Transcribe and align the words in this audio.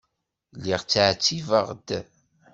Lliɣ 0.57 0.81
ttɛettibeɣ-d. 0.83 1.89